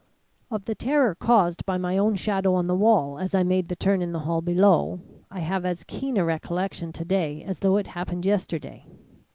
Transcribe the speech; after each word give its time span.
"Of 0.49 0.65
the 0.65 0.73
terror 0.73 1.13
caused 1.13 1.63
by 1.63 1.77
my 1.77 1.95
own 1.95 2.15
shadow 2.15 2.55
on 2.55 2.65
the 2.65 2.73
wall 2.73 3.19
as 3.19 3.35
I 3.35 3.43
made 3.43 3.67
the 3.67 3.75
turn 3.75 4.01
in 4.01 4.13
the 4.13 4.17
hall 4.21 4.41
below, 4.41 4.99
I 5.29 5.41
have 5.41 5.63
as 5.63 5.83
keen 5.83 6.17
a 6.17 6.25
recollection 6.25 6.91
to 6.93 7.05
day 7.05 7.43
as 7.43 7.59
though 7.59 7.77
it 7.77 7.85
happened 7.85 8.25
yesterday. 8.25 8.87